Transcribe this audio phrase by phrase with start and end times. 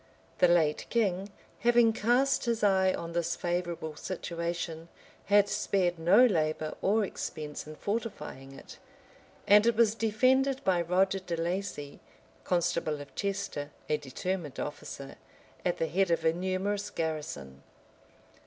[0.39, 1.29] The late king,
[1.59, 4.87] having cast his eye on this favorable situation,
[5.25, 8.79] had spared no labor or expense in fortifying it;
[9.45, 11.99] and it was defended by Roger de Laci,
[12.45, 15.17] constable of Chester, a determined officer,
[15.63, 17.61] at the head of a numerous garrison.